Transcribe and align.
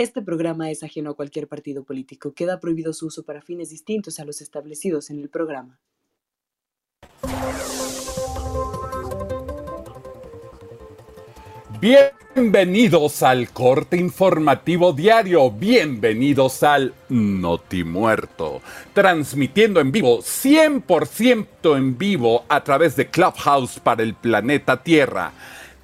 Este 0.00 0.22
programa 0.22 0.70
es 0.70 0.82
ajeno 0.82 1.10
a 1.10 1.14
cualquier 1.14 1.46
partido 1.46 1.84
político. 1.84 2.32
Queda 2.32 2.58
prohibido 2.58 2.94
su 2.94 3.08
uso 3.08 3.22
para 3.22 3.42
fines 3.42 3.68
distintos 3.68 4.18
a 4.18 4.24
los 4.24 4.40
establecidos 4.40 5.10
en 5.10 5.20
el 5.20 5.28
programa. 5.28 5.78
Bienvenidos 11.78 13.22
al 13.22 13.50
corte 13.50 13.98
informativo 13.98 14.94
diario, 14.94 15.50
bienvenidos 15.50 16.62
al 16.62 16.94
Notimuerto, 17.10 18.62
transmitiendo 18.94 19.80
en 19.80 19.92
vivo, 19.92 20.20
100% 20.20 21.76
en 21.76 21.98
vivo 21.98 22.46
a 22.48 22.64
través 22.64 22.96
de 22.96 23.10
Clubhouse 23.10 23.78
para 23.78 24.02
el 24.02 24.14
planeta 24.14 24.82
Tierra 24.82 25.34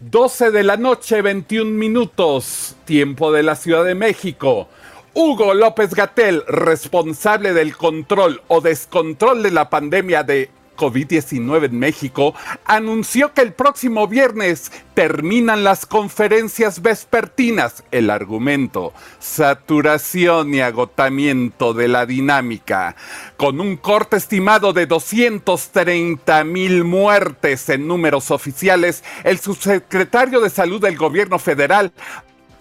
12 0.01 0.51
de 0.51 0.63
la 0.63 0.77
noche, 0.77 1.23
21 1.23 1.71
minutos, 1.71 2.77
tiempo 2.85 3.33
de 3.33 3.43
la 3.43 3.57
Ciudad 3.57 3.83
de 3.83 3.95
México. 3.95 4.69
Hugo 5.15 5.55
López 5.55 5.95
Gatel, 5.95 6.45
responsable 6.47 7.55
del 7.55 7.75
control 7.75 8.43
o 8.49 8.61
descontrol 8.61 9.43
de 9.43 9.53
la 9.53 9.71
pandemia 9.71 10.23
de 10.23 10.51
COVID-19 10.77 11.65
en 11.65 11.79
México, 11.79 12.35
anunció 12.65 13.33
que 13.33 13.43
el 13.43 13.53
próximo 13.53 14.07
viernes 14.07 14.71
terminan 14.95 15.65
las 15.65 15.87
conferencias 15.87 16.83
vespertinas. 16.83 17.85
El 17.91 18.11
argumento, 18.11 18.93
saturación 19.19 20.55
y 20.55 20.61
agotamiento 20.61 21.75
de 21.75 21.89
la 21.89 22.07
dinámica. 22.07 22.97
Con 23.37 23.61
un 23.61 23.77
corte 23.77 24.17
estimado 24.17 24.73
de 24.73 24.87
230 24.87 26.45
mil 26.45 26.85
muertes 26.85 27.69
en 27.69 27.87
números 27.87 28.31
oficiales, 28.31 29.05
el 29.25 29.39
subsecretario 29.39 30.41
de 30.41 30.51
Salud 30.51 30.81
del 30.81 30.97
gobierno 30.97 31.39
federal 31.39 31.93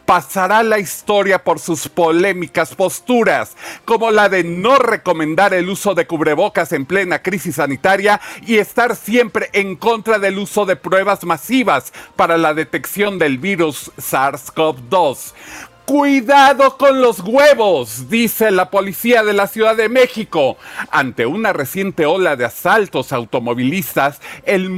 pasará 0.05 0.63
la 0.63 0.79
historia 0.79 1.43
por 1.43 1.59
sus 1.59 1.89
polémicas 1.89 2.75
posturas, 2.75 3.55
como 3.85 4.11
la 4.11 4.29
de 4.29 4.43
no 4.43 4.77
recomendar 4.77 5.53
el 5.53 5.69
uso 5.69 5.95
de 5.95 6.07
cubrebocas 6.07 6.71
en 6.71 6.85
plena 6.85 7.21
crisis 7.21 7.55
sanitaria 7.55 8.21
y 8.45 8.57
estar 8.57 8.95
siempre 8.95 9.49
en 9.53 9.75
contra 9.75 10.19
del 10.19 10.37
uso 10.37 10.65
de 10.65 10.75
pruebas 10.75 11.23
masivas 11.23 11.91
para 12.15 12.37
la 12.37 12.53
detección 12.53 13.19
del 13.19 13.37
virus 13.37 13.91
SARS-CoV-2. 13.97 15.33
Cuidado 15.85 16.77
con 16.77 16.99
los 16.99 17.19
huevos, 17.19 18.09
dice 18.09 18.49
la 18.49 18.71
policía 18.71 19.23
de 19.23 19.33
la 19.33 19.45
Ciudad 19.45 19.75
de 19.75 19.87
México. 19.87 20.57
Ante 20.89 21.27
una 21.27 21.53
reciente 21.53 22.07
ola 22.07 22.35
de 22.35 22.43
asaltos 22.43 23.13
automovilistas, 23.13 24.19
el, 24.45 24.75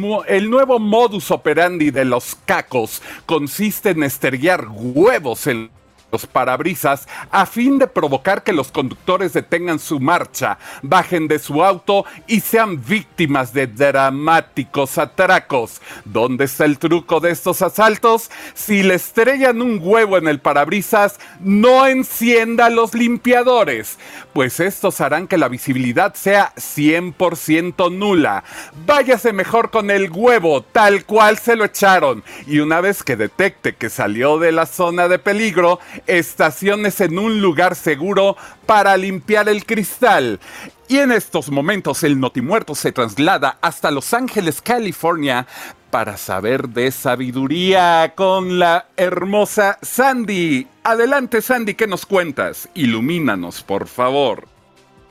nuevo 0.50 0.80
modus 0.80 1.31
operandi 1.31 1.91
de 1.91 2.03
los 2.03 2.35
cacos 2.44 3.02
consiste 3.25 3.91
en 3.91 4.03
estrellar 4.03 4.67
huevos 4.69 5.47
en 5.47 5.72
los 6.11 6.25
parabrisas 6.25 7.08
a 7.31 7.45
fin 7.45 7.77
de 7.77 7.88
provocar 7.88 8.44
que 8.44 8.53
los 8.53 8.72
conductores 8.72 9.33
detengan 9.33 9.80
su 9.80 10.00
marcha, 10.00 10.58
bajen 10.81 11.27
de 11.27 11.39
su 11.39 11.63
auto 11.63 12.05
y 12.27 12.39
sean 12.39 12.83
víctimas 12.83 13.53
de 13.53 13.67
dramáticos 13.67 14.97
atracos. 14.97 15.81
¿Dónde 16.05 16.45
está 16.45 16.66
el 16.66 16.78
truco 16.78 17.19
de 17.19 17.31
estos 17.31 17.61
asaltos? 17.61 18.31
Si 18.53 18.83
le 18.83 18.95
estrellan 18.95 19.61
un 19.61 19.80
huevo 19.81 20.17
en 20.17 20.28
el 20.28 20.39
parabrisas, 20.39 21.19
no 21.39 21.85
encienda 21.88 22.69
los 22.69 22.94
limpiadores, 22.94 23.97
pues 24.33 24.59
estos 24.59 25.02
harán 25.02 25.28
que 25.28 25.38
la 25.38 25.50
visibilidad 25.50 26.13
sea 26.16 26.53
100% 26.55 27.91
nula. 27.91 28.44
Váyase 28.85 29.33
mejor 29.33 29.72
con 29.72 29.91
el 29.91 30.09
huevo, 30.11 30.61
tal 30.63 31.05
cual 31.05 31.38
se 31.38 31.55
lo 31.55 31.66
echaron, 31.66 32.23
y 32.45 32.59
una 32.59 32.81
vez 32.81 33.03
que 33.03 33.16
detecte 33.16 33.75
que 33.75 33.89
salió 33.89 34.38
de 34.39 34.52
la 34.52 34.66
zona 34.66 35.08
de 35.08 35.19
peligro, 35.19 35.80
estaciones 36.06 37.02
en 37.02 37.17
un 37.17 37.42
lugar 37.42 37.76
seguro 37.76 38.38
para 38.66 38.95
limpiar 38.98 39.50
el 39.50 39.66
cristal. 39.66 40.40
Y 40.88 41.00
en 41.00 41.12
estos 41.12 41.50
momentos 41.50 42.03
el 42.03 42.20
Notimuerto 42.20 42.76
se 42.76 42.92
traslada 42.92 43.58
hasta 43.62 43.91
Los 43.91 44.13
Ángeles, 44.13 44.62
California, 44.62 45.47
para 45.90 46.18
saber 46.18 46.69
de 46.69 46.91
sabiduría 46.91 48.13
con 48.16 48.59
la 48.59 48.88
hermosa 48.96 49.80
Sandy. 49.81 50.68
Adelante 50.84 51.41
Sandy, 51.41 51.74
¿qué 51.74 51.88
nos 51.88 52.06
cuentas? 52.06 52.69
Ilumínanos, 52.74 53.64
por 53.64 53.88
favor. 53.88 54.47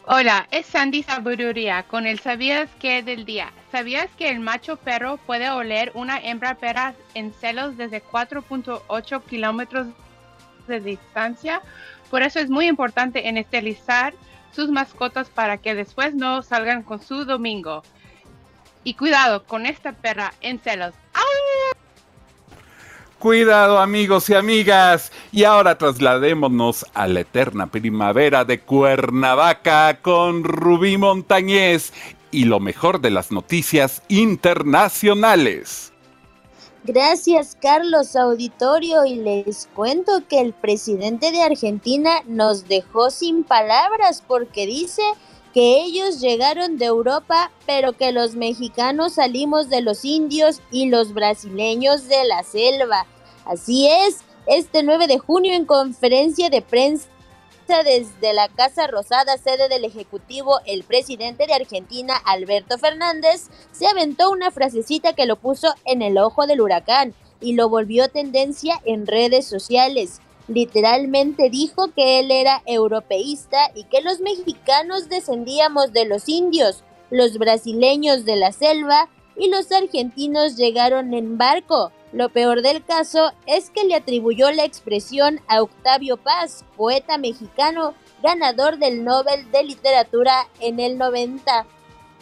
Hola, 0.09 0.47
es 0.53 0.67
Sandy 0.67 1.03
Sabiduría 1.03 1.83
con 1.83 2.07
el 2.07 2.21
¿Sabías 2.21 2.71
qué 2.79 3.03
del 3.03 3.25
día? 3.25 3.53
¿Sabías 3.73 4.09
que 4.17 4.31
el 4.31 4.39
macho 4.39 4.77
perro 4.77 5.17
puede 5.17 5.51
oler 5.51 5.91
una 5.95 6.21
hembra 6.21 6.55
perra 6.55 6.95
en 7.15 7.33
celos 7.33 7.77
desde 7.77 8.01
4.8 8.05 9.23
kilómetros 9.25 9.89
de 10.67 10.81
distancia. 10.81 11.63
Por 12.11 12.23
eso 12.23 12.39
es 12.39 12.51
muy 12.51 12.67
importante 12.67 13.29
en 13.29 13.37
esterilizar 13.37 14.15
sus 14.53 14.71
mascotas 14.71 15.29
para 15.29 15.59
que 15.59 15.75
después 15.75 16.15
no 16.15 16.43
salgan 16.43 16.83
con 16.83 17.03
su 17.03 17.25
domingo. 17.25 17.83
Y 18.85 18.95
cuidado 18.95 19.45
con 19.45 19.67
esta 19.67 19.93
perra 19.93 20.33
en 20.41 20.61
celos. 20.61 20.95
Cuidado 23.19 23.81
amigos 23.81 24.29
y 24.29 24.35
amigas. 24.35 25.11
Y 25.33 25.45
ahora 25.45 25.79
trasladémonos 25.79 26.87
a 26.95 27.09
la 27.09 27.21
eterna 27.21 27.67
primavera 27.67 28.45
de 28.45 28.61
Cuernavaca 28.61 30.01
con 30.03 30.45
Rubí 30.45 30.99
Montañez 30.99 31.93
y 32.31 32.45
lo 32.45 32.61
mejor 32.61 33.01
de 33.01 33.11
las 33.11 33.33
noticias 33.33 34.03
internacionales. 34.09 35.95
Gracias, 36.87 37.57
Carlos 37.61 38.15
Auditorio, 38.15 39.05
y 39.05 39.17
les 39.17 39.69
cuento 39.75 40.23
que 40.29 40.41
el 40.41 40.53
presidente 40.53 41.33
de 41.33 41.43
Argentina 41.43 42.23
nos 42.29 42.69
dejó 42.69 43.11
sin 43.11 43.43
palabras 43.43 44.23
porque 44.25 44.67
dice 44.67 45.03
que 45.53 45.83
ellos 45.83 46.21
llegaron 46.21 46.79
de 46.79 46.85
Europa, 46.85 47.51
pero 47.67 47.95
que 47.95 48.13
los 48.13 48.37
mexicanos 48.37 49.15
salimos 49.15 49.69
de 49.69 49.81
los 49.81 50.05
indios 50.05 50.61
y 50.71 50.87
los 50.87 51.13
brasileños 51.13 52.07
de 52.07 52.25
la 52.25 52.45
selva. 52.45 53.05
Así 53.45 53.89
es, 53.89 54.19
este 54.47 54.85
9 54.85 55.09
de 55.09 55.19
junio 55.19 55.55
en 55.55 55.65
conferencia 55.65 56.51
de 56.51 56.63
prensa 56.63 57.09
desde 57.67 58.33
la 58.33 58.49
Casa 58.49 58.87
Rosada, 58.87 59.37
sede 59.39 59.69
del 59.69 59.85
Ejecutivo, 59.85 60.61
el 60.67 60.85
presidente 60.85 61.47
de 61.47 61.55
Argentina, 61.55 62.15
Alberto 62.25 62.79
Fernández, 62.79 63.49
se 63.73 63.89
aventó 63.89 64.31
una 64.31 64.53
frasecita 64.53 65.15
que 65.15 65.27
lo 65.27 65.37
puso 65.37 65.75
en 65.85 66.01
el 66.01 66.17
ojo 66.17 66.47
del 66.47 66.61
huracán 66.61 67.13
y 67.41 67.55
lo 67.55 67.69
volvió 67.69 68.09
tendencia 68.09 68.81
en 68.85 69.07
redes 69.07 69.47
sociales. 69.47 70.21
Literalmente 70.47 71.51
dijo 71.51 71.93
que 71.93 72.21
él 72.21 72.31
era 72.31 72.63
europeísta 72.67 73.73
y 73.75 73.85
que 73.85 74.01
los 74.01 74.21
mexicanos 74.21 75.09
descendíamos 75.09 75.93
de 75.93 76.05
los 76.05 76.29
indios, 76.29 76.85
los 77.11 77.37
brasileños 77.37 78.25
de 78.25 78.37
la 78.37 78.53
selva 78.53 79.09
y 79.39 79.49
los 79.49 79.71
argentinos 79.73 80.57
llegaron 80.57 81.15
en 81.15 81.39
barco. 81.39 81.93
Lo 82.13 82.29
peor 82.29 82.63
del 82.63 82.85
caso 82.85 83.33
es 83.47 83.71
que 83.71 83.85
le 83.85 83.95
atribuyó 83.95 84.51
la 84.51 84.65
expresión 84.65 85.41
a 85.49 85.63
Octavio 85.63 86.17
Paz, 86.17 86.65
poeta 86.77 87.19
mexicano, 87.19 87.95
ganador 88.23 88.79
del 88.79 89.05
Nobel 89.05 89.51
de 89.51 89.65
Literatura 89.65 90.49
en 90.61 90.81
el 90.81 90.99
90. 90.99 91.67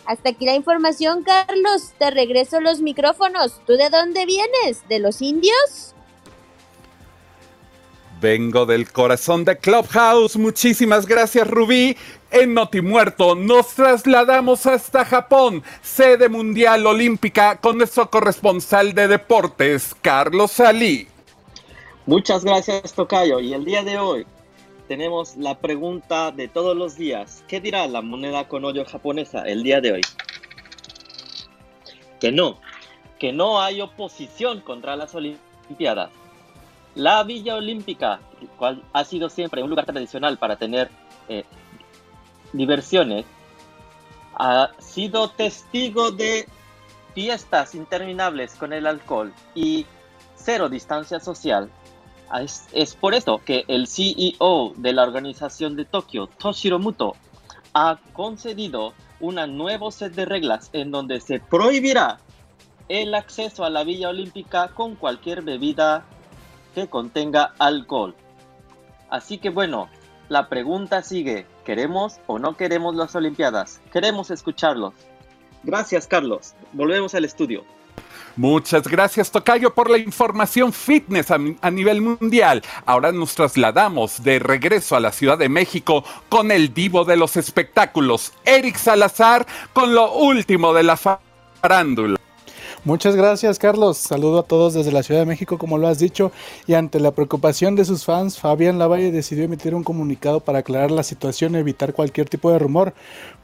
Hasta 0.07 0.31
aquí 0.31 0.45
la 0.45 0.55
información, 0.55 1.23
Carlos. 1.23 1.93
Te 1.99 2.11
regreso 2.11 2.61
los 2.61 2.81
micrófonos. 2.81 3.61
¿Tú 3.67 3.75
de 3.75 3.89
dónde 3.89 4.27
vienes? 4.27 4.87
¿De 4.89 4.99
los 4.99 5.23
indios? 5.23 5.95
Vengo 8.21 8.65
del 8.65 8.91
corazón 8.91 9.45
de 9.45 9.59
Clubhouse. 9.59 10.37
Muchísimas 10.37 11.07
gracias, 11.07 11.47
Rubí. 11.47 11.97
En 12.37 12.53
Notimuerto 12.53 13.37
nos 13.37 13.75
trasladamos 13.75 14.67
hasta 14.67 15.05
Japón, 15.05 15.63
sede 15.83 16.29
mundial 16.29 16.85
olímpica, 16.85 17.61
con 17.61 17.79
nuestro 17.79 18.11
corresponsal 18.11 18.93
de 18.93 19.07
deportes, 19.07 19.95
Carlos 20.03 20.51
Salí. 20.51 21.07
Muchas 22.07 22.45
gracias, 22.45 22.93
Tocayo. 22.93 23.39
Y 23.39 23.55
el 23.55 23.65
día 23.65 23.85
de 23.85 23.99
hoy 23.99 24.27
tenemos 24.89 25.37
la 25.37 25.57
pregunta 25.61 26.33
de 26.33 26.49
todos 26.49 26.77
los 26.77 26.97
días. 26.97 27.45
¿Qué 27.47 27.61
dirá 27.61 27.87
la 27.87 28.03
moneda 28.03 28.49
con 28.49 28.65
hoyo 28.65 28.85
japonesa 28.85 29.43
el 29.43 29.63
día 29.63 29.81
de 29.81 29.93
hoy? 29.93 30.01
Que 32.19 32.33
no, 32.33 32.59
que 33.21 33.33
no 33.33 33.61
hay 33.61 33.81
oposición 33.81 34.61
contra 34.61 34.97
las 34.97 35.15
Olimpiadas 35.15 36.11
la 36.95 37.23
Villa 37.25 37.57
Olímpica, 37.57 38.21
cual 38.57 38.83
ha 38.93 39.05
sido 39.05 39.29
siempre 39.29 39.63
un 39.63 39.71
lugar 39.71 39.87
tradicional 39.87 40.39
para 40.39 40.57
tener 40.57 40.91
eh, 41.29 41.45
diversiones, 42.55 43.27
ha 44.37 44.71
sido 44.79 45.29
testigo 45.31 46.11
de 46.11 46.49
fiestas 47.15 47.75
interminables 47.75 48.55
con 48.55 48.73
el 48.73 48.87
alcohol 48.87 49.33
y 49.55 49.87
cero 50.37 50.69
distancia 50.69 51.21
social. 51.21 51.71
Es, 52.41 52.67
es, 52.73 52.95
por 52.97 53.15
esto 53.15 53.41
que 53.45 53.65
el 53.69 53.87
CEO 53.87 54.73
de 54.77 54.93
la 54.93 55.03
organización 55.03 55.77
de 55.77 55.85
Tokio, 55.85 56.27
Toshiro 56.27 56.79
Muto, 56.79 57.15
ha 57.75 57.99
concedido 58.13 58.95
una 59.21 59.47
nueva 59.47 59.91
set 59.91 60.15
de 60.15 60.25
reglas 60.25 60.71
en 60.73 60.91
donde 60.91 61.21
se 61.21 61.39
prohibirá 61.39 62.19
el 62.89 63.15
acceso 63.15 63.65
a 63.65 63.71
la 63.71 63.85
Villa 63.85 64.09
Olímpica 64.09 64.69
con 64.69 64.95
cualquier 64.97 65.43
bebida 65.43 66.05
que 66.75 66.89
contenga 66.89 67.55
alcohol. 67.59 68.15
Así 69.11 69.39
que 69.39 69.51
bueno, 69.51 69.89
la 70.29 70.49
pregunta 70.49 71.03
sigue, 71.03 71.47
¿queremos 71.65 72.21
o 72.27 72.39
no 72.39 72.57
queremos 72.57 72.95
las 72.95 73.15
Olimpiadas? 73.15 73.81
Queremos 73.93 74.31
escucharlos. 74.31 74.95
Gracias, 75.63 76.07
Carlos. 76.07 76.55
Volvemos 76.73 77.15
al 77.15 77.25
estudio. 77.25 77.65
Muchas 78.37 78.89
gracias, 78.89 79.31
Tocayo, 79.31 79.73
por 79.75 79.89
la 79.89 79.99
información 79.99 80.73
fitness 80.73 81.31
a, 81.31 81.39
a, 81.61 81.71
nivel 81.71 82.01
mundial. 82.01 82.63
Ahora 82.85 83.13
nos 83.13 83.35
trasladamos 83.35 84.25
de 84.25 84.41
regreso 84.41 84.97
a 84.97 85.01
la 85.01 85.13
Ciudad 85.13 85.39
de 85.39 85.49
México 85.49 86.05
con 86.29 86.51
el 86.51 86.75
divo 86.75 87.05
de 87.05 87.17
los 87.17 87.37
espectáculos, 87.37 88.33
Eric 88.45 88.77
Salazar, 88.77 89.47
con 89.73 89.95
lo 89.95 90.13
último 90.15 90.75
de 90.75 90.83
la 90.83 90.97
farándula. 90.97 92.19
Muchas 92.87 93.17
gracias, 93.17 93.59
Carlos. 93.59 93.97
Saludo 93.97 94.41
a 94.41 94.43
todos 94.43 94.75
desde 94.75 94.93
la 94.93 95.03
Ciudad 95.03 95.21
de 95.21 95.27
México, 95.27 95.57
como 95.57 95.79
lo 95.79 95.89
has 95.89 95.99
dicho. 95.99 96.33
Y 96.67 96.75
ante 96.75 97.01
la 97.01 97.13
preocupación 97.13 97.77
de 97.77 97.87
sus 97.87 98.05
fans, 98.05 98.39
Fabián 98.39 98.79
Lavalle 98.79 99.11
decidió 99.11 99.45
emitir 99.45 99.75
un 99.75 99.83
comunicado 99.83 100.41
para 100.41 100.59
aclarar 100.59 100.91
la 100.91 101.03
situación 101.03 101.55
y 101.55 101.59
evitar 101.59 101.95
cualquier 101.95 102.29
tipo 102.29 102.51
de 102.51 102.59
rumor. 102.59 102.93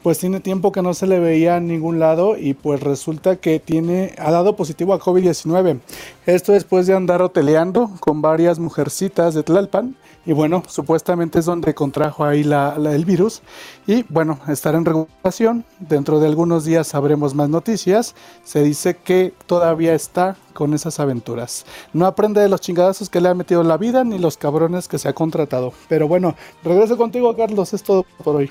Pues 0.02 0.18
tiene 0.18 0.40
tiempo 0.40 0.72
que 0.72 0.82
no 0.82 0.92
se 0.92 1.06
le 1.06 1.20
veía 1.20 1.56
en 1.56 1.68
ningún 1.68 1.98
lado 1.98 2.36
y 2.36 2.52
pues 2.52 2.80
resulta 2.80 3.36
que 3.36 3.58
tiene, 3.60 4.14
ha 4.18 4.30
dado 4.30 4.56
positivo 4.56 4.92
a 4.92 5.00
COVID-19. 5.00 5.80
Esto 6.26 6.52
después 6.52 6.86
de 6.86 6.94
andar 6.94 7.22
hoteleando 7.22 7.90
con 7.98 8.20
varias 8.20 8.58
mujercitas 8.58 9.32
de 9.32 9.42
Tlalpan. 9.42 9.96
Y 10.26 10.32
bueno, 10.34 10.62
supuestamente 10.68 11.38
es 11.38 11.46
donde 11.46 11.74
contrajo 11.74 12.24
ahí 12.24 12.44
la, 12.44 12.76
el 12.76 13.04
virus. 13.06 13.40
Y 13.86 14.04
bueno, 14.10 14.38
estará 14.48 14.76
en 14.76 14.84
recuperación. 14.84 15.64
Dentro 15.78 16.20
de 16.20 16.26
algunos 16.26 16.64
días 16.64 16.88
sabremos 16.88 17.34
más 17.34 17.48
noticias. 17.48 18.14
Se 18.44 18.62
dice 18.62 18.98
que 18.98 19.29
todavía 19.46 19.94
está 19.94 20.36
con 20.52 20.74
esas 20.74 21.00
aventuras. 21.00 21.66
No 21.92 22.06
aprende 22.06 22.40
de 22.40 22.48
los 22.48 22.60
chingadazos 22.60 23.08
que 23.08 23.20
le 23.20 23.28
ha 23.28 23.34
metido 23.34 23.60
en 23.60 23.68
la 23.68 23.76
vida 23.76 24.04
ni 24.04 24.18
los 24.18 24.36
cabrones 24.36 24.88
que 24.88 24.98
se 24.98 25.08
ha 25.08 25.12
contratado. 25.12 25.72
Pero 25.88 26.08
bueno, 26.08 26.34
regreso 26.62 26.96
contigo, 26.96 27.36
Carlos. 27.36 27.72
Es 27.72 27.82
todo 27.82 28.04
por 28.22 28.36
hoy. 28.36 28.50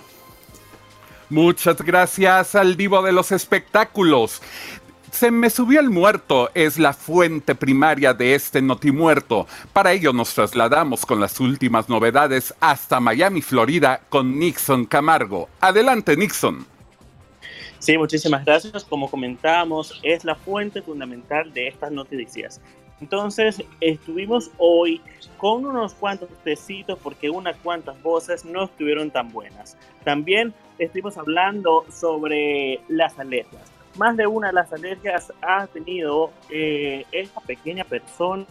Muchas 1.29 1.77
gracias 1.81 2.55
al 2.55 2.75
divo 2.75 3.03
de 3.03 3.11
los 3.11 3.31
espectáculos. 3.31 4.41
Se 5.11 5.31
me 5.31 5.49
subió 5.49 5.79
el 5.79 5.89
muerto 5.89 6.49
es 6.53 6.77
la 6.77 6.93
fuente 6.93 7.55
primaria 7.55 8.13
de 8.13 8.35
este 8.35 8.61
notimuerto. 8.61 9.47
Para 9.73 9.91
ello 9.91 10.13
nos 10.13 10.33
trasladamos 10.33 11.05
con 11.05 11.19
las 11.19 11.39
últimas 11.39 11.89
novedades 11.89 12.53
hasta 12.59 12.99
Miami, 12.99 13.41
Florida, 13.41 14.01
con 14.09 14.37
Nixon 14.39 14.85
Camargo. 14.85 15.49
Adelante, 15.61 16.15
Nixon. 16.15 16.78
Sí, 17.79 17.97
muchísimas 17.97 18.45
gracias. 18.45 18.83
Como 18.83 19.09
comentábamos, 19.09 19.99
es 20.03 20.23
la 20.23 20.35
fuente 20.35 20.81
fundamental 20.81 21.53
de 21.53 21.67
estas 21.67 21.91
noticias. 21.91 22.61
Entonces, 23.01 23.63
estuvimos 23.79 24.51
hoy 24.57 25.01
con 25.37 25.65
unos 25.65 25.93
cuantos 25.93 26.29
tecitos 26.43 26.99
porque 27.01 27.29
unas 27.29 27.55
cuantas 27.57 28.01
voces 28.03 28.43
no 28.43 28.65
estuvieron 28.65 29.09
tan 29.09 29.31
buenas. 29.31 29.77
También 30.03 30.53
estuvimos 30.77 31.17
hablando 31.17 31.85
sobre 31.89 32.81
las 32.89 33.17
alergias 33.17 33.71
más 33.99 34.15
de 34.15 34.27
una 34.27 34.47
de 34.47 34.53
las 34.53 34.71
alergias 34.71 35.31
ha 35.41 35.67
tenido 35.67 36.31
eh, 36.49 37.05
esta 37.11 37.41
pequeña 37.41 37.83
persona 37.83 38.45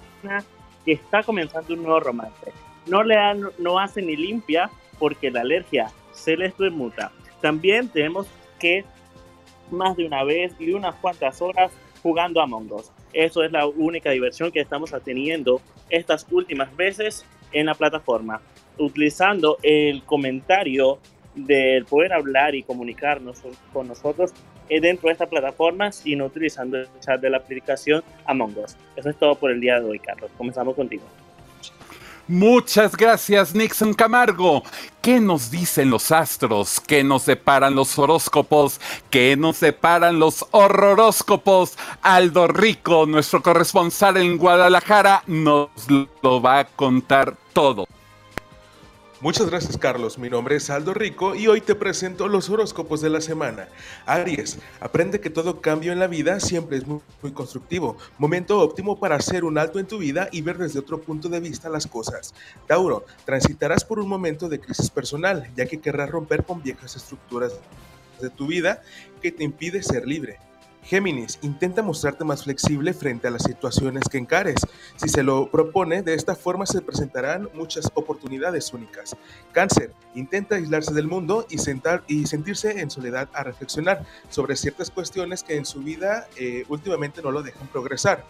que 0.85 0.93
está 0.93 1.23
comenzando 1.23 1.75
un 1.75 1.83
nuevo 1.83 2.01
romance. 2.01 2.53
No 2.87 3.03
le 3.03 3.17
dan, 3.17 3.49
no 3.59 3.79
hace 3.79 4.03
ni 4.03 4.15
limpia 4.15 4.71
porque 4.99 5.31
la 5.31 5.41
alergia 5.41 5.91
se 6.13 6.37
les 6.37 6.53
permuta. 6.53 7.11
También 7.41 7.89
tenemos 7.89 8.27
que 8.59 8.85
más 9.71 9.97
de 9.97 10.07
una 10.07 10.25
vez 10.25 10.53
y 10.59 10.73
unas 10.73 10.95
cuantas 10.97 11.41
horas 11.43 11.73
jugando 12.03 12.41
a 12.41 12.47
Us. 12.47 12.93
Eso 13.13 13.43
es 13.43 13.53
la 13.53 13.67
única 13.67 14.11
diversión 14.11 14.53
que 14.53 14.61
estamos 14.61 14.93
teniendo 15.05 15.61
estas 15.91 16.27
últimas 16.31 16.75
veces 16.77 17.25
en 17.53 17.67
la 17.67 17.75
plataforma, 17.75 18.41
utilizando 18.79 19.59
el 19.63 20.03
comentario 20.05 20.99
del 21.35 21.85
poder 21.85 22.13
hablar 22.13 22.55
y 22.55 22.63
comunicarnos 22.63 23.43
con 23.73 23.89
nosotros 23.89 24.33
dentro 24.69 25.09
de 25.09 25.13
esta 25.13 25.27
plataforma, 25.27 25.93
sino 25.93 26.27
utilizando 26.27 26.79
el 26.79 26.89
chat 27.01 27.21
de 27.21 27.31
la 27.31 27.39
aplicación 27.39 28.03
Among 28.27 28.59
Us. 28.59 28.77
Eso 28.97 29.09
es 29.09 29.17
todo 29.17 29.35
por 29.35 29.51
el 29.51 29.61
día 29.61 29.81
de 29.81 29.87
hoy, 29.87 29.99
Carlos. 29.99 30.31
Comenzamos 30.37 30.75
contigo. 30.75 31.05
Muchas 32.29 32.95
gracias, 32.95 33.55
Nixon 33.55 33.95
Camargo. 33.95 34.63
¿Qué 35.01 35.19
nos 35.19 35.51
dicen 35.51 35.89
los 35.89 36.13
astros? 36.13 36.79
¿Qué 36.79 37.03
nos 37.03 37.25
deparan 37.25 37.75
los 37.75 37.99
horóscopos? 37.99 38.83
¿Qué 39.09 39.35
nos 39.35 39.61
deparan 39.61 40.19
los 40.19 40.45
horroróscopos? 40.51 41.79
Aldo 42.03 42.47
Rico, 42.47 43.07
nuestro 43.07 43.43
corresponsal 43.43 44.19
en 44.19 44.37
Guadalajara, 44.37 45.23
nos 45.27 45.71
lo 46.23 46.43
va 46.43 46.59
a 46.59 46.65
contar 46.67 47.35
todo. 47.55 47.87
Muchas 49.21 49.51
gracias 49.51 49.77
Carlos, 49.77 50.17
mi 50.17 50.31
nombre 50.31 50.55
es 50.55 50.71
Aldo 50.71 50.95
Rico 50.95 51.35
y 51.35 51.49
hoy 51.49 51.61
te 51.61 51.75
presento 51.75 52.29
los 52.29 52.51
horóscopos 52.51 53.01
de 53.01 53.11
la 53.11 53.21
semana. 53.21 53.67
Aries, 54.07 54.61
aprende 54.79 55.19
que 55.19 55.29
todo 55.29 55.61
cambio 55.61 55.91
en 55.91 55.99
la 55.99 56.07
vida 56.07 56.39
siempre 56.39 56.77
es 56.77 56.87
muy, 56.87 57.01
muy, 57.21 57.33
constructivo, 57.33 57.97
momento 58.17 58.61
óptimo 58.61 59.01
para 59.01 59.17
hacer 59.17 59.43
un 59.43 59.59
alto 59.59 59.81
en 59.81 59.89
tu 59.89 59.99
vida 59.99 60.29
y 60.31 60.43
ver 60.43 60.57
desde 60.57 60.79
otro 60.79 61.01
punto 61.01 61.29
de 61.29 61.41
vista 61.41 61.69
las 61.69 61.89
cosas. 61.89 62.33
Tauro, 62.69 63.07
transitarás 63.25 63.85
por 63.85 63.99
un 63.99 64.09
momento 64.09 64.49
de 64.49 64.61
crisis 64.61 64.89
personal, 64.89 65.51
ya 65.57 65.67
que 65.67 65.81
querrás 65.81 66.11
romper 66.11 66.45
con 66.45 66.63
viejas 66.63 66.95
estructuras 66.95 67.55
de 68.21 68.31
tu 68.31 68.47
vida 68.47 68.83
que 69.21 69.33
te 69.33 69.43
impide 69.43 69.83
ser 69.83 70.07
libre. 70.07 70.39
Géminis, 70.89 71.39
intenta 71.43 71.83
mostrarte 71.83 72.25
más 72.25 72.45
flexible 72.45 72.95
frente 72.95 73.29
a 73.29 73.31
las 73.31 73.43
situaciones 73.43 74.05
que 74.11 74.17
encares. 74.17 74.57
Si 74.97 75.11
se 75.11 75.23
lo 75.23 75.51
propone, 75.51 76.01
de 76.01 76.15
esta 76.15 76.35
forma 76.35 76.65
se 76.65 76.81
presentarán 76.81 77.51
muchas 77.53 77.91
oportunidades 77.93 78.73
únicas. 78.73 79.15
Cáncer, 79.53 79.93
intenta 80.15 80.55
aislarse 80.55 80.95
del 80.95 81.07
mundo 81.07 81.47
y, 81.51 81.59
sentar, 81.59 82.05
y 82.09 82.25
sentirse 82.25 82.81
en 82.81 82.91
soledad 82.91 83.29
a 83.35 83.43
reflexionar 83.43 84.07
sobre 84.31 84.57
ciertas 84.57 84.91
cuestiones 84.91 85.43
que 85.43 85.57
en 85.57 85.67
su 85.67 85.81
vida 85.81 86.27
eh, 86.39 86.65
últimamente 86.71 87.21
no 87.21 87.33
lo 87.33 87.43
dejan 87.43 87.67
progresar. 87.67 88.25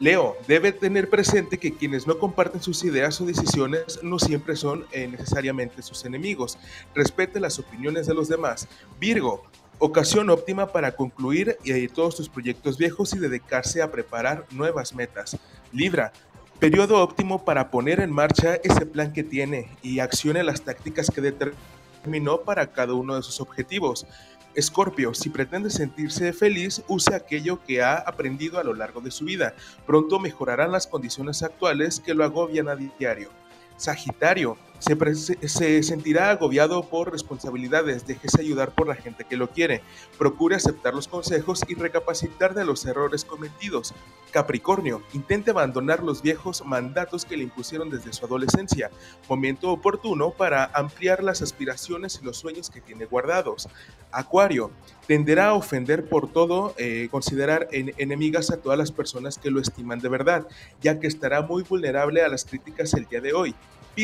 Leo, 0.00 0.36
debe 0.48 0.72
tener 0.72 1.08
presente 1.08 1.58
que 1.58 1.74
quienes 1.74 2.04
no 2.04 2.18
comparten 2.18 2.60
sus 2.60 2.82
ideas 2.82 3.20
o 3.20 3.26
decisiones 3.26 4.00
no 4.02 4.18
siempre 4.18 4.56
son 4.56 4.86
eh, 4.90 5.06
necesariamente 5.06 5.82
sus 5.82 6.04
enemigos. 6.04 6.58
Respete 6.96 7.38
las 7.38 7.60
opiniones 7.60 8.08
de 8.08 8.14
los 8.14 8.28
demás. 8.28 8.66
Virgo, 8.98 9.44
Ocasión 9.82 10.28
óptima 10.28 10.66
para 10.66 10.94
concluir 10.94 11.56
eh, 11.64 11.88
todos 11.88 12.14
tus 12.14 12.28
proyectos 12.28 12.76
viejos 12.76 13.14
y 13.14 13.18
dedicarse 13.18 13.80
a 13.80 13.90
preparar 13.90 14.44
nuevas 14.50 14.94
metas. 14.94 15.38
Libra, 15.72 16.12
periodo 16.58 17.02
óptimo 17.02 17.46
para 17.46 17.70
poner 17.70 18.00
en 18.00 18.12
marcha 18.12 18.56
ese 18.56 18.84
plan 18.84 19.14
que 19.14 19.24
tiene 19.24 19.74
y 19.82 20.00
accione 20.00 20.42
las 20.42 20.60
tácticas 20.60 21.10
que 21.10 21.22
determinó 21.22 22.42
para 22.42 22.66
cada 22.72 22.92
uno 22.92 23.16
de 23.16 23.22
sus 23.22 23.40
objetivos. 23.40 24.06
Escorpio, 24.54 25.14
si 25.14 25.30
pretende 25.30 25.70
sentirse 25.70 26.34
feliz, 26.34 26.82
use 26.86 27.14
aquello 27.14 27.64
que 27.64 27.80
ha 27.80 27.94
aprendido 27.94 28.58
a 28.58 28.64
lo 28.64 28.74
largo 28.74 29.00
de 29.00 29.10
su 29.10 29.24
vida. 29.24 29.54
Pronto 29.86 30.18
mejorarán 30.18 30.72
las 30.72 30.86
condiciones 30.86 31.42
actuales 31.42 32.00
que 32.00 32.12
lo 32.12 32.24
agobian 32.24 32.68
a 32.68 32.76
diario. 32.76 33.30
Sagitario, 33.78 34.58
se, 34.80 35.48
se, 35.48 35.82
sentirá 35.82 36.30
agobiado 36.30 36.82
por 36.82 37.12
responsabilidades, 37.12 38.06
déjese 38.06 38.40
ayudar 38.40 38.74
por 38.74 38.88
la 38.88 38.96
gente 38.96 39.24
que 39.24 39.36
lo 39.36 39.50
quiere, 39.50 39.82
procure 40.18 40.56
aceptar 40.56 40.94
los 40.94 41.06
consejos 41.06 41.62
y 41.68 41.74
recapacitar 41.74 42.54
de 42.54 42.64
los 42.64 42.84
errores 42.86 43.24
cometidos. 43.24 43.94
Capricornio, 44.32 45.02
intente 45.12 45.50
abandonar 45.50 46.02
los 46.02 46.22
viejos 46.22 46.64
mandatos 46.64 47.24
que 47.24 47.36
le 47.36 47.44
impusieron 47.44 47.90
desde 47.90 48.12
su 48.12 48.24
adolescencia, 48.24 48.90
momento 49.28 49.70
oportuno 49.70 50.30
para 50.30 50.66
ampliar 50.74 51.22
las 51.22 51.42
aspiraciones 51.42 52.18
y 52.20 52.24
los 52.24 52.36
sueños 52.36 52.70
que 52.70 52.80
tiene 52.80 53.04
guardados. 53.04 53.68
Acuario, 54.12 54.70
tenderá 55.06 55.48
a 55.48 55.54
ofender 55.54 56.08
por 56.08 56.32
todo, 56.32 56.74
eh, 56.78 57.08
considerar 57.10 57.68
en, 57.72 57.92
enemigas 57.98 58.50
a 58.50 58.58
todas 58.58 58.78
las 58.78 58.92
personas 58.92 59.38
que 59.38 59.50
lo 59.50 59.60
estiman 59.60 60.00
de 60.00 60.08
verdad, 60.08 60.46
ya 60.80 60.98
que 60.98 61.06
estará 61.06 61.42
muy 61.42 61.62
vulnerable 61.62 62.22
a 62.22 62.28
las 62.28 62.44
críticas 62.44 62.94
el 62.94 63.06
día 63.06 63.20
de 63.20 63.32
hoy. 63.32 63.54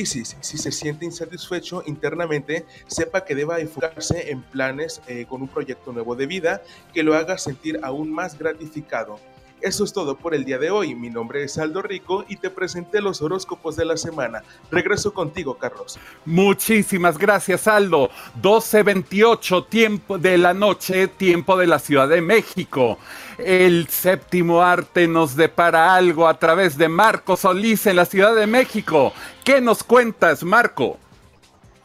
Si 0.05 0.25
se 0.25 0.73
siente 0.73 1.05
insatisfecho 1.05 1.83
internamente, 1.87 2.67
sepa 2.87 3.25
que 3.25 3.35
deba 3.35 3.61
enfocarse 3.61 4.31
en 4.31 4.43
planes 4.43 5.01
eh, 5.07 5.25
con 5.27 5.41
un 5.41 5.49
proyecto 5.49 5.93
nuevo 5.93 6.17
de 6.17 6.27
vida 6.27 6.63
que 6.93 7.03
lo 7.03 7.15
haga 7.15 7.39
sentir 7.39 7.81
aún 7.83 8.13
más 8.13 8.37
gratificado. 8.37 9.19
Eso 9.67 9.83
es 9.83 9.93
todo 9.93 10.17
por 10.17 10.33
el 10.33 10.45
día 10.45 10.59
de 10.59 10.71
hoy. 10.71 10.95
Mi 10.95 11.11
nombre 11.11 11.43
es 11.43 11.59
Aldo 11.59 11.83
Rico 11.83 12.25
y 12.29 12.37
te 12.37 12.51
presenté 12.51 13.01
los 13.01 13.21
horóscopos 13.21 13.75
de 13.75 13.85
la 13.85 13.97
semana. 13.97 14.45
Regreso 14.71 15.13
contigo, 15.13 15.59
Carlos. 15.59 15.99
Muchísimas 16.25 17.19
gracias, 17.19 17.67
Aldo. 17.67 18.09
12.28, 18.41 19.67
tiempo 19.69 20.19
de 20.19 20.39
la 20.39 20.55
noche, 20.55 21.09
tiempo 21.09 21.57
de 21.57 21.67
la 21.67 21.81
Ciudad 21.81 22.09
de 22.09 22.21
México. 22.21 22.97
El 23.39 23.89
séptimo 23.89 24.63
arte 24.63 25.09
nos 25.09 25.35
depara 25.35 25.97
algo 25.97 26.29
a 26.29 26.39
través 26.39 26.79
de 26.79 26.89
Marco 26.89 27.37
Solís 27.37 27.89
en 27.89 27.97
la 27.97 28.05
Ciudad 28.05 28.37
de 28.37 28.47
México. 28.47 29.13
¿Qué 29.43 29.61
nos 29.61 29.83
cuentas, 29.83 30.45
Marco? 30.45 30.97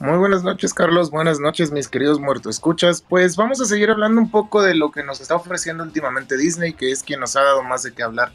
Muy 0.02 0.18
buenas 0.18 0.42
noches, 0.42 0.74
Carlos. 0.74 1.12
Buenas 1.12 1.40
noches, 1.40 1.72
mis 1.72 1.88
queridos 1.88 2.20
muertos 2.20 2.56
escuchas. 2.56 3.06
Pues 3.08 3.36
vamos 3.36 3.62
a 3.62 3.66
seguir 3.66 3.92
hablando 3.92 4.20
un 4.20 4.32
poco 4.32 4.64
de 4.64 4.74
lo 4.74 4.90
que 4.90 5.04
nos 5.04 5.22
está 5.22 5.36
ofreciendo 5.36 5.84
últimamente 5.84 6.38
Disney, 6.38 6.74
que 6.74 6.90
es 6.90 7.04
quien 7.04 7.20
nos 7.20 7.36
ha 7.36 7.44
dado 7.44 7.62
más 7.62 7.84
de 7.84 7.94
qué 7.94 8.02
hablar. 8.02 8.32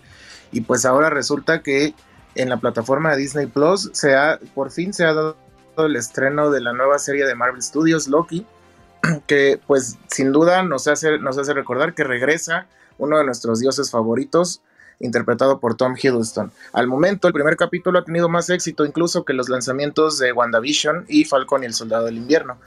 Y 0.52 0.60
pues 0.60 0.84
ahora 0.84 1.10
resulta 1.10 1.64
que 1.64 1.92
en 2.36 2.50
la 2.50 2.58
plataforma 2.58 3.10
de 3.10 3.16
Disney 3.16 3.46
Plus, 3.46 3.90
se 3.94 4.14
ha, 4.14 4.38
por 4.54 4.70
fin 4.70 4.94
se 4.94 5.06
ha 5.06 5.12
dado 5.12 5.36
el 5.78 5.96
estreno 5.96 6.50
de 6.52 6.60
la 6.60 6.72
nueva 6.72 7.00
serie 7.00 7.26
de 7.26 7.34
Marvel 7.34 7.60
Studios, 7.60 8.06
Loki, 8.06 8.46
que 9.26 9.60
pues 9.66 9.98
sin 10.06 10.30
duda 10.30 10.62
nos 10.62 10.86
hace, 10.86 11.18
nos 11.18 11.36
hace 11.36 11.52
recordar 11.52 11.94
que 11.94 12.04
regresa 12.04 12.68
uno 12.96 13.18
de 13.18 13.24
nuestros 13.24 13.58
dioses 13.58 13.90
favoritos, 13.90 14.62
interpretado 15.00 15.60
por 15.60 15.76
Tom 15.76 15.94
Hiddleston. 16.00 16.52
Al 16.72 16.86
momento, 16.86 17.28
el 17.28 17.34
primer 17.34 17.56
capítulo 17.56 17.98
ha 17.98 18.04
tenido 18.04 18.28
más 18.28 18.50
éxito 18.50 18.84
incluso 18.84 19.24
que 19.24 19.32
los 19.32 19.48
lanzamientos 19.48 20.18
de 20.18 20.32
WandaVision 20.32 21.04
y 21.08 21.24
Falcon 21.24 21.62
y 21.62 21.66
el 21.66 21.74
Soldado 21.74 22.06
del 22.06 22.16
Invierno. 22.16 22.58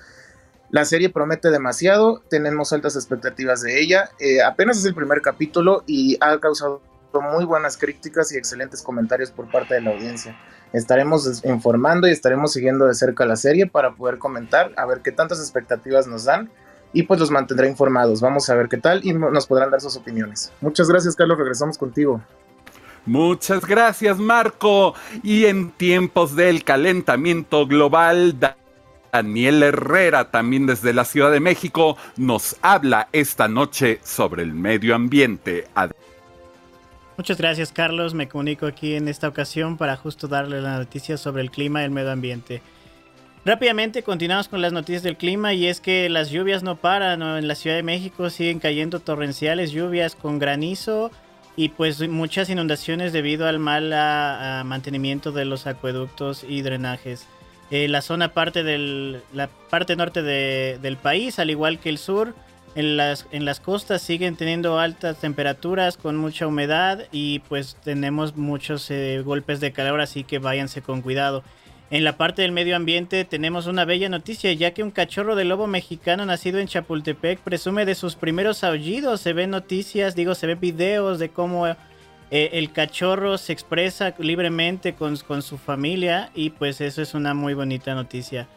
La 0.71 0.85
serie 0.85 1.09
promete 1.09 1.49
demasiado, 1.49 2.21
tenemos 2.29 2.71
altas 2.73 2.95
expectativas 2.95 3.61
de 3.61 3.81
ella. 3.81 4.11
Eh, 4.19 4.43
apenas 4.43 4.77
es 4.77 4.85
el 4.85 4.93
primer 4.93 5.21
capítulo 5.21 5.83
y 5.87 6.17
ha 6.21 6.39
causado 6.39 6.81
muy 7.13 7.43
buenas 7.43 7.75
críticas 7.75 8.31
y 8.31 8.37
excelentes 8.37 8.83
comentarios 8.83 9.31
por 9.31 9.49
parte 9.49 9.73
de 9.73 9.81
la 9.81 9.91
audiencia. 9.91 10.37
Estaremos 10.71 11.43
informando 11.43 12.07
y 12.07 12.11
estaremos 12.11 12.53
siguiendo 12.53 12.85
de 12.85 12.93
cerca 12.93 13.25
la 13.25 13.35
serie 13.35 13.65
para 13.65 13.95
poder 13.95 14.19
comentar, 14.19 14.71
a 14.77 14.85
ver 14.85 15.01
qué 15.01 15.11
tantas 15.11 15.39
expectativas 15.39 16.05
nos 16.05 16.25
dan 16.25 16.51
y 16.93 17.03
pues 17.03 17.19
los 17.19 17.31
mantendré 17.31 17.67
informados. 17.67 18.21
Vamos 18.21 18.49
a 18.49 18.55
ver 18.55 18.67
qué 18.67 18.77
tal 18.77 19.05
y 19.05 19.13
nos 19.13 19.47
podrán 19.47 19.71
dar 19.71 19.81
sus 19.81 19.95
opiniones. 19.95 20.51
Muchas 20.61 20.89
gracias, 20.89 21.15
Carlos. 21.15 21.37
Regresamos 21.37 21.77
contigo. 21.77 22.21
Muchas 23.05 23.65
gracias, 23.65 24.17
Marco. 24.17 24.93
Y 25.23 25.45
en 25.45 25.71
tiempos 25.71 26.35
del 26.35 26.63
calentamiento 26.63 27.65
global, 27.65 28.35
Daniel 29.11 29.63
Herrera, 29.63 30.31
también 30.31 30.65
desde 30.65 30.93
la 30.93 31.05
Ciudad 31.05 31.31
de 31.31 31.39
México, 31.39 31.97
nos 32.17 32.55
habla 32.61 33.07
esta 33.11 33.47
noche 33.47 33.99
sobre 34.03 34.43
el 34.43 34.53
medio 34.53 34.95
ambiente. 34.95 35.67
Muchas 37.17 37.37
gracias, 37.37 37.71
Carlos. 37.71 38.13
Me 38.13 38.27
comunico 38.27 38.65
aquí 38.65 38.95
en 38.95 39.07
esta 39.07 39.27
ocasión 39.27 39.77
para 39.77 39.95
justo 39.97 40.27
darle 40.27 40.61
la 40.61 40.77
noticia 40.77 41.17
sobre 41.17 41.41
el 41.41 41.51
clima 41.51 41.81
y 41.81 41.85
el 41.85 41.91
medio 41.91 42.11
ambiente. 42.11 42.61
Rápidamente 43.45 44.03
continuamos 44.03 44.49
con 44.49 44.61
las 44.61 44.73
noticias 44.73 45.01
del 45.01 45.15
clima 45.15 45.53
y 45.53 45.67
es 45.67 45.79
que 45.79 46.09
las 46.09 46.29
lluvias 46.29 46.61
no 46.61 46.75
paran. 46.75 47.21
En 47.21 47.47
la 47.47 47.55
Ciudad 47.55 47.77
de 47.77 47.83
México 47.83 48.29
siguen 48.29 48.59
cayendo 48.59 48.99
torrenciales 48.99 49.71
lluvias 49.71 50.15
con 50.15 50.39
granizo 50.39 51.09
y 51.55 51.69
pues 51.69 52.07
muchas 52.09 52.49
inundaciones 52.49 53.13
debido 53.13 53.47
al 53.47 53.59
mal 53.59 53.89
mantenimiento 54.65 55.31
de 55.31 55.45
los 55.45 55.67
acueductos 55.67 56.43
y 56.47 56.61
drenajes. 56.61 57.27
Eh, 57.71 57.87
la 57.87 58.01
zona 58.01 58.33
parte 58.33 58.63
del 58.63 59.21
la 59.31 59.47
parte 59.47 59.95
norte 59.95 60.21
del 60.21 60.97
país, 60.97 61.39
al 61.39 61.49
igual 61.49 61.79
que 61.79 61.89
el 61.89 61.97
sur, 61.97 62.33
en 62.75 62.97
las, 62.97 63.25
en 63.31 63.45
las 63.45 63.59
costas 63.59 64.01
siguen 64.01 64.35
teniendo 64.35 64.79
altas 64.79 65.19
temperaturas 65.19 65.95
con 65.97 66.17
mucha 66.17 66.45
humedad 66.45 67.05
y 67.11 67.39
pues 67.39 67.77
tenemos 67.83 68.35
muchos 68.35 68.89
eh, 68.91 69.21
golpes 69.23 69.59
de 69.59 69.71
calor, 69.71 70.01
así 70.01 70.23
que 70.23 70.39
váyanse 70.39 70.81
con 70.81 71.01
cuidado. 71.01 71.43
En 71.91 72.03
la 72.03 72.17
parte 72.17 72.43
del 72.43 72.51
medio 72.51 72.75
ambiente 72.75 73.25
tenemos 73.25 73.65
una 73.65 73.83
bella 73.83 74.09
noticia, 74.09 74.53
ya 74.53 74.75
que 74.75 74.83
un 74.83 74.91
cachorro 74.91 75.35
de 75.35 75.43
lobo 75.43 75.65
mexicano 75.65 76.23
nacido 76.23 76.59
en 76.59 76.67
Chapultepec 76.67 77.39
presume 77.39 77.83
de 77.85 77.95
sus 77.95 78.15
primeros 78.15 78.63
aullidos. 78.63 79.21
Se 79.21 79.33
ven 79.33 79.49
noticias, 79.49 80.15
digo, 80.15 80.35
se 80.35 80.45
ven 80.45 80.59
videos 80.59 81.17
de 81.17 81.29
cómo 81.29 81.65
eh, 81.67 81.75
el 82.29 82.71
cachorro 82.71 83.39
se 83.39 83.53
expresa 83.53 84.13
libremente 84.19 84.93
con, 84.93 85.17
su 85.17 85.57
familia 85.57 86.29
y 86.35 86.51
pues 86.51 86.79
eso 86.79 87.01
es 87.01 87.15
una 87.15 87.33
muy 87.33 87.55
bonita 87.55 87.95
noticia. 87.95 88.47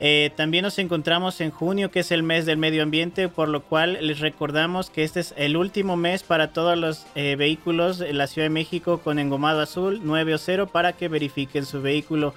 Eh, 0.00 0.30
también 0.36 0.62
nos 0.62 0.78
encontramos 0.78 1.42
en 1.42 1.50
junio, 1.50 1.90
que 1.90 2.00
es 2.00 2.10
el 2.10 2.22
mes 2.22 2.46
del 2.46 2.56
medio 2.56 2.82
ambiente, 2.84 3.28
por 3.28 3.50
lo 3.50 3.64
cual 3.64 3.98
les 4.00 4.20
recordamos 4.20 4.88
que 4.88 5.04
este 5.04 5.20
es 5.20 5.34
el 5.36 5.58
último 5.58 5.96
mes 5.96 6.22
para 6.22 6.52
todos 6.52 6.78
los 6.78 7.04
eh, 7.16 7.36
vehículos 7.36 8.00
en 8.00 8.16
la 8.16 8.28
Ciudad 8.28 8.46
de 8.46 8.50
México 8.50 9.00
con 9.04 9.18
engomado 9.18 9.60
azul 9.60 10.00
9 10.04 10.34
o 10.34 10.38
0 10.38 10.68
para 10.68 10.94
que 10.94 11.08
verifiquen 11.08 11.66
su 11.66 11.82
vehículo. 11.82 12.32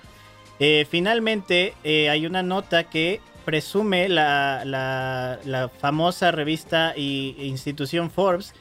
Eh, 0.63 0.85
finalmente, 0.87 1.73
eh, 1.83 2.11
hay 2.11 2.27
una 2.27 2.43
nota 2.43 2.83
que 2.83 3.19
presume 3.45 4.07
la, 4.07 5.71
famosa 5.79 6.29
revista 6.29 6.93
e 6.95 7.33
institución 7.47 8.11
Forbes 8.11 8.53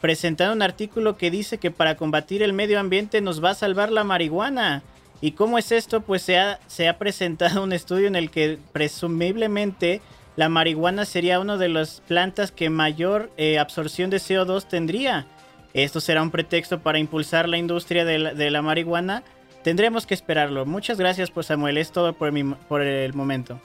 presentando 0.00 0.54
un 0.54 0.62
artículo 0.62 1.16
que 1.16 1.32
dice 1.32 1.58
que 1.58 1.72
para 1.72 1.96
combatir 1.96 2.44
el 2.44 2.52
medio 2.52 2.78
ambiente 2.78 3.20
nos 3.20 3.42
va 3.42 3.50
a 3.50 3.54
salvar 3.54 3.90
la 3.90 4.04
marihuana. 4.04 4.84
¿Y 5.20 5.32
cómo 5.32 5.58
es 5.58 5.72
esto? 5.72 6.00
Pues 6.00 6.22
se 6.22 6.38
ha, 6.38 6.60
se 6.68 6.88
ha 6.88 6.96
presentado 6.96 7.64
un 7.64 7.72
estudio 7.72 8.06
en 8.06 8.14
el 8.14 8.30
que 8.30 8.60
presumiblemente 8.70 10.00
la 10.36 10.48
marihuana 10.48 11.06
sería 11.06 11.40
una 11.40 11.56
de 11.56 11.70
las 11.70 12.02
plantas 12.06 12.52
que 12.52 12.70
mayor 12.70 13.32
eh, 13.36 13.58
absorción 13.58 14.10
de 14.10 14.18
CO2 14.18 14.68
tendría. 14.68 15.26
Esto 15.74 15.98
será 15.98 16.22
un 16.22 16.30
pretexto 16.30 16.78
para 16.78 17.00
impulsar 17.00 17.48
la 17.48 17.58
industria 17.58 18.04
de 18.04 18.50
la 18.52 18.62
marihuana 18.62 19.24
Tendremos 19.68 20.06
que 20.06 20.14
esperarlo. 20.14 20.64
Muchas 20.64 20.96
gracias 20.96 21.30
por 21.30 21.44
Samuel. 21.44 21.76
Es 21.76 21.92
todo 21.92 22.14
por, 22.14 22.32
por 22.68 22.80
el 22.80 23.12
momento. 23.12 23.60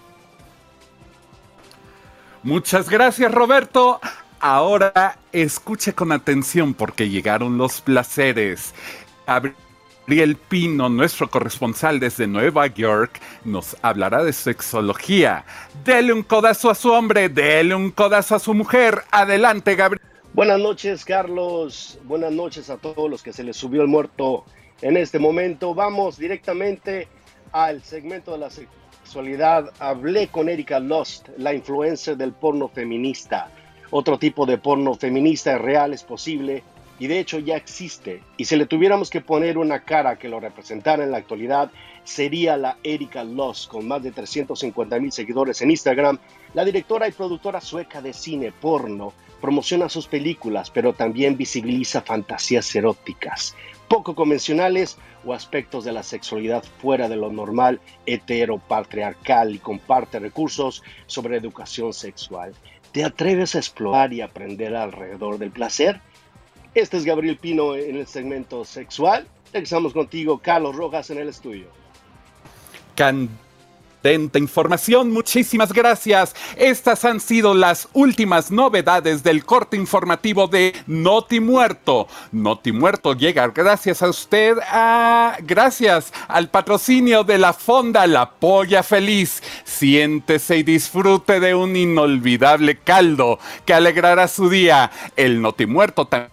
Muchas 2.43 2.89
gracias 2.89 3.31
Roberto. 3.31 4.01
Ahora 4.41 5.17
escuche 5.31 5.93
con 5.93 6.11
atención 6.11 6.73
porque 6.73 7.07
llegaron 7.07 7.57
los 7.57 7.79
placeres. 7.79 8.73
Gabriel 9.25 10.35
Pino, 10.35 10.89
nuestro 10.89 11.29
corresponsal 11.29 12.01
desde 12.01 12.27
Nueva 12.27 12.67
York, 12.67 13.21
nos 13.45 13.77
hablará 13.81 14.25
de 14.25 14.33
sexología. 14.33 15.45
Dele 15.85 16.11
un 16.11 16.23
codazo 16.23 16.69
a 16.69 16.75
su 16.75 16.91
hombre, 16.91 17.29
dele 17.29 17.75
un 17.75 17.91
codazo 17.91 18.35
a 18.35 18.39
su 18.39 18.53
mujer. 18.53 19.03
Adelante, 19.09 19.73
Gabriel. 19.75 20.05
Buenas 20.33 20.59
noches, 20.59 21.05
Carlos. 21.05 21.97
Buenas 22.03 22.33
noches 22.33 22.69
a 22.69 22.75
todos 22.75 23.09
los 23.09 23.23
que 23.23 23.31
se 23.31 23.45
les 23.45 23.55
subió 23.55 23.81
el 23.83 23.87
muerto 23.87 24.43
en 24.81 24.97
este 24.97 25.19
momento. 25.19 25.73
Vamos 25.73 26.17
directamente 26.17 27.07
al 27.51 27.83
segmento 27.83 28.31
de 28.31 28.37
la 28.39 28.49
sexualidad. 28.49 29.71
Hablé 29.79 30.27
con 30.27 30.49
Erika 30.49 30.79
Lost, 30.79 31.29
la 31.37 31.53
influencer 31.53 32.17
del 32.17 32.33
porno 32.33 32.67
feminista. 32.67 33.49
Otro 33.91 34.17
tipo 34.17 34.45
de 34.45 34.57
porno 34.57 34.95
feminista 34.95 35.53
es 35.53 35.61
real, 35.61 35.93
es 35.93 36.03
posible 36.03 36.63
y 36.99 37.07
de 37.07 37.19
hecho 37.19 37.39
ya 37.39 37.55
existe. 37.55 38.21
Y 38.37 38.45
si 38.45 38.55
le 38.55 38.65
tuviéramos 38.65 39.09
que 39.09 39.21
poner 39.21 39.57
una 39.57 39.81
cara 39.81 40.17
que 40.17 40.29
lo 40.29 40.39
representara 40.39 41.03
en 41.03 41.11
la 41.11 41.17
actualidad, 41.17 41.71
sería 42.03 42.57
la 42.57 42.77
Erika 42.83 43.23
Lost, 43.23 43.69
con 43.69 43.87
más 43.87 44.03
de 44.03 44.11
350 44.11 44.99
mil 44.99 45.11
seguidores 45.11 45.61
en 45.61 45.71
Instagram. 45.71 46.19
La 46.53 46.65
directora 46.65 47.07
y 47.07 47.11
productora 47.11 47.61
sueca 47.61 48.01
de 48.01 48.13
cine 48.13 48.51
porno 48.51 49.13
promociona 49.41 49.89
sus 49.89 50.07
películas, 50.07 50.69
pero 50.69 50.93
también 50.93 51.35
visibiliza 51.35 52.01
fantasías 52.01 52.73
eróticas 52.75 53.55
poco 53.93 54.15
convencionales 54.15 54.97
o 55.23 55.35
aspectos 55.35 55.85
de 55.85 55.91
la 55.91 56.01
sexualidad 56.01 56.63
fuera 56.81 57.07
de 57.07 57.15
lo 57.15 57.31
normal, 57.31 57.79
heteropatriarcal 58.07 59.53
y 59.53 59.59
comparte 59.59 60.17
recursos 60.17 60.81
sobre 61.05 61.37
educación 61.37 61.93
sexual. 61.93 62.55
¿Te 62.91 63.03
atreves 63.03 63.53
a 63.53 63.59
explorar 63.59 64.11
y 64.11 64.21
aprender 64.21 64.75
alrededor 64.75 65.37
del 65.37 65.51
placer? 65.51 66.01
Este 66.73 66.97
es 66.97 67.05
Gabriel 67.05 67.37
Pino 67.37 67.75
en 67.75 67.97
el 67.97 68.07
segmento 68.07 68.65
sexual. 68.65 69.27
Regresamos 69.53 69.93
contigo, 69.93 70.39
Carlos 70.39 70.75
Rojas, 70.75 71.11
en 71.11 71.19
el 71.19 71.29
estudio 71.29 71.67
información. 74.03 75.11
Muchísimas 75.11 75.71
gracias. 75.71 76.35
Estas 76.57 77.05
han 77.05 77.19
sido 77.19 77.53
las 77.53 77.87
últimas 77.93 78.51
novedades 78.51 79.23
del 79.23 79.45
corte 79.45 79.77
informativo 79.77 80.47
de 80.47 80.73
Noti 80.87 81.39
Muerto. 81.39 82.07
Noti 82.31 82.71
Muerto 82.71 83.13
llega 83.13 83.47
gracias 83.47 84.01
a 84.01 84.09
usted, 84.09 84.57
a, 84.69 85.37
gracias 85.41 86.11
al 86.27 86.49
patrocinio 86.49 87.23
de 87.23 87.37
la 87.37 87.53
Fonda 87.53 88.05
La 88.07 88.31
Polla 88.31 88.83
Feliz. 88.83 89.41
Siéntese 89.63 90.57
y 90.57 90.63
disfrute 90.63 91.39
de 91.39 91.55
un 91.55 91.75
inolvidable 91.75 92.77
caldo 92.77 93.39
que 93.65 93.73
alegrará 93.73 94.27
su 94.27 94.49
día. 94.49 94.91
El 95.15 95.41
Noti 95.41 95.65
Muerto 95.65 96.05
también 96.05 96.32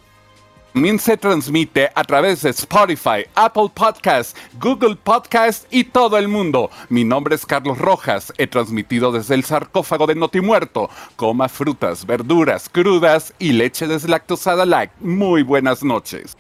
también 0.73 0.99
se 0.99 1.17
transmite 1.17 1.91
a 1.95 2.05
través 2.05 2.43
de 2.43 2.50
Spotify, 2.50 3.27
Apple 3.35 3.71
Podcasts, 3.75 4.37
Google 4.61 4.97
Podcasts 4.97 5.67
y 5.71 5.85
todo 5.85 6.17
el 6.17 6.29
mundo. 6.29 6.71
Mi 6.89 7.05
nombre 7.05 7.35
es 7.35 7.45
Carlos 7.45 7.79
Rojas. 7.79 8.33
He 8.39 8.47
transmitido 8.47 9.11
desde 9.11 9.35
el 9.35 9.45
sarcófago 9.45 10.07
de 10.07 10.15
Notimuerto. 10.15 10.89
Coma 11.17 11.49
frutas, 11.49 12.07
verduras 12.07 12.69
crudas 12.69 13.35
y 13.39 13.53
leche 13.53 13.89
deslactosada 13.89 14.65
light. 14.65 14.93
Muy 15.00 15.43
buenas 15.43 15.83
noches. 15.83 16.37